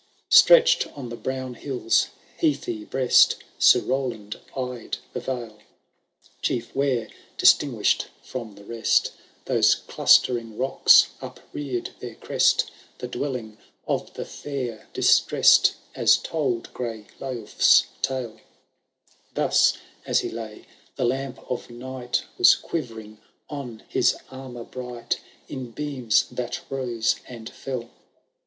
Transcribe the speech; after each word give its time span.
Stretched 0.31 0.87
on 0.97 1.09
the 1.09 1.15
brown 1.15 1.53
hill^s 1.55 2.07
heathy 2.37 2.85
breast. 2.89 3.35
Sir 3.59 3.81
Roland 3.81 4.39
eyed 4.57 4.97
the 5.13 5.19
vale; 5.19 5.59
Chief 6.41 6.75
where, 6.75 7.07
distinguish^ 7.37 8.05
from 8.23 8.55
the 8.55 8.63
rest, 8.63 9.11
Those 9.45 9.75
clustering 9.75 10.57
rocks 10.57 11.09
uprear^d 11.21 11.99
their 11.99 12.15
crest. 12.15 12.71
The 12.97 13.07
dwelling 13.07 13.59
of 13.87 14.11
the 14.15 14.25
fair 14.25 14.87
distressed, 14.91 15.75
As 15.93 16.17
told 16.17 16.73
gray 16.73 17.05
Lyulph*8 17.19 17.85
tale. 18.01 18.39
Thus 19.35 19.77
as 20.07 20.21
he 20.21 20.31
lay, 20.31 20.65
the 20.95 21.05
lamp 21.05 21.37
of 21.47 21.69
night 21.69 22.23
Was 22.39 22.55
quivering 22.55 23.19
on 23.51 23.83
his 23.87 24.17
armour 24.31 24.63
bright. 24.63 25.19
In 25.47 25.69
beams 25.69 26.25
that 26.31 26.59
rose 26.71 27.17
and 27.27 27.47
fell. 27.51 27.91